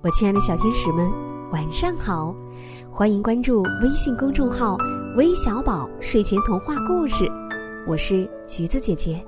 [0.00, 1.10] 我亲爱的小天使们，
[1.50, 2.32] 晚上好！
[2.88, 4.76] 欢迎关注微信公众号
[5.18, 7.28] “微小宝睡前童话故事”，
[7.84, 9.20] 我是橘子姐姐。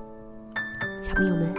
[1.03, 1.53] 小朋友们，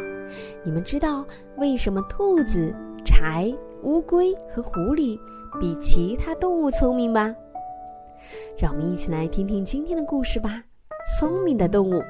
[0.64, 1.26] 你们知道
[1.58, 2.74] 为什么兔子、
[3.04, 3.54] 柴、
[3.84, 5.20] 乌龟和狐狸
[5.60, 7.36] 比其他动物聪明吗？
[8.58, 10.64] 让我们一起来听听今天的故事吧。
[11.20, 12.02] 聪明的动物，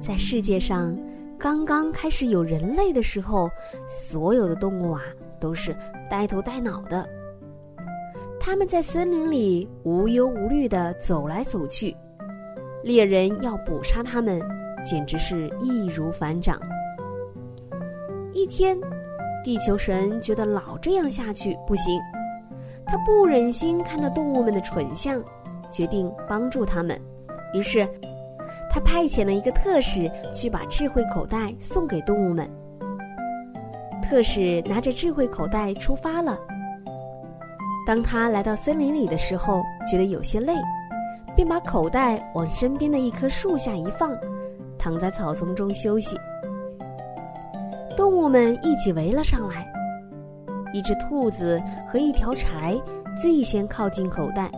[0.00, 0.96] 在世界上。
[1.40, 3.50] 刚刚开始有人类的时候，
[3.88, 5.00] 所有的动物啊
[5.40, 5.74] 都是
[6.10, 7.08] 呆头呆脑的。
[8.38, 11.96] 他们在森林里无忧无虑地走来走去，
[12.82, 14.38] 猎人要捕杀他们，
[14.84, 16.60] 简直是易如反掌。
[18.34, 18.78] 一天，
[19.42, 21.98] 地球神觉得老这样下去不行，
[22.84, 25.22] 他不忍心看到动物们的蠢相，
[25.70, 27.00] 决定帮助他们，
[27.54, 27.88] 于是。
[28.70, 32.48] 他派遣了一个特使去把智慧口袋送给动物们。
[34.02, 36.38] 特使拿着智慧口袋出发了。
[37.86, 40.54] 当他来到森林里的时候，觉得有些累，
[41.34, 44.16] 便把口袋往身边的一棵树下一放，
[44.78, 46.16] 躺在草丛中休息。
[47.96, 49.66] 动物们一起围了上来。
[50.72, 52.80] 一只兔子和一条柴
[53.20, 54.48] 最先靠近口袋。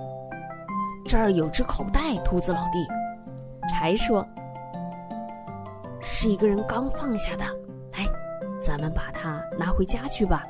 [1.07, 3.02] 这儿有只口袋，兔子老弟。
[3.71, 4.27] 柴说
[6.01, 7.45] ：“是一个人刚放下的，
[7.93, 8.07] 来，
[8.61, 10.45] 咱们把它拿回家去吧。”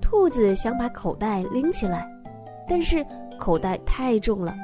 [0.00, 2.08] 兔子想把口袋拎起来，
[2.68, 3.04] 但是
[3.38, 4.54] 口袋太重了，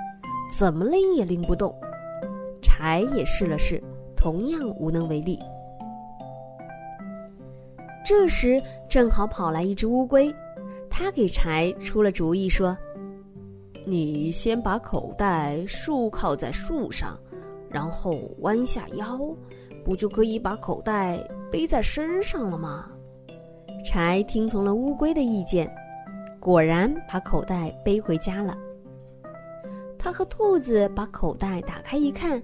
[0.57, 1.75] 怎么拎也拎不动。
[2.63, 3.83] 柴也试了试，
[4.17, 5.39] 同样无能为力。
[8.05, 10.35] 这时正好跑来一只乌龟，
[10.91, 12.77] 它给柴出了主意，说。
[13.85, 17.19] 你先把口袋竖靠在树上，
[17.69, 19.19] 然后弯下腰，
[19.85, 21.19] 不就可以把口袋
[21.51, 22.91] 背在身上了吗？
[23.85, 25.69] 柴听从了乌龟的意见，
[26.39, 28.57] 果然把口袋背回家了。
[29.99, 32.41] 他和兔子把口袋打开一看，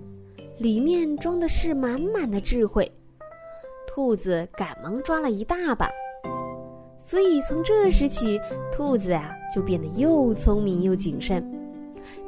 [0.58, 2.90] 里面装的是满满的智慧。
[3.86, 5.88] 兔子赶忙抓了一大把。
[7.08, 8.38] 所以从这时起，
[8.70, 11.42] 兔子呀就变得又聪明又谨慎，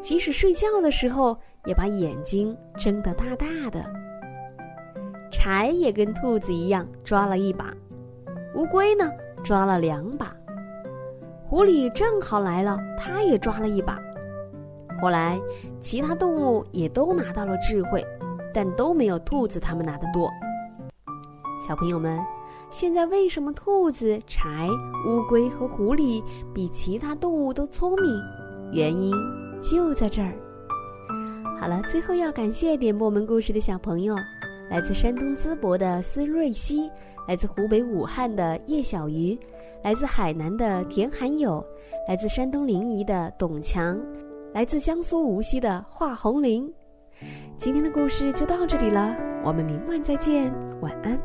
[0.01, 1.37] 即使睡觉的时候
[1.67, 3.85] 也把眼睛睁得大大的。
[5.31, 7.75] 柴也跟兔子一样抓了一把，
[8.55, 9.07] 乌龟呢
[9.45, 10.35] 抓了两把，
[11.47, 13.99] 狐狸正好来了，它也抓了一把。
[14.99, 15.39] 后来，
[15.83, 18.03] 其他动物也都拿到了智慧，
[18.55, 20.31] 但都没有兔子他们拿得多。
[21.61, 22.19] 小朋友们。
[22.71, 24.69] 现在为什么兔子、柴、
[25.05, 26.23] 乌龟和狐狸
[26.55, 28.23] 比其他动物都聪明？
[28.73, 29.13] 原因
[29.61, 30.33] 就在这儿。
[31.61, 34.15] 好了，最后要感谢点播我们故事的小朋友：
[34.71, 36.89] 来自山东淄博的孙瑞希，
[37.27, 39.37] 来自湖北武汉的叶小鱼，
[39.83, 41.65] 来自海南的田涵友，
[42.07, 44.01] 来自山东临沂的董强，
[44.55, 46.73] 来自江苏无锡的华红林。
[47.59, 49.13] 今天的故事就到这里了，
[49.45, 51.21] 我们明晚再见，晚安。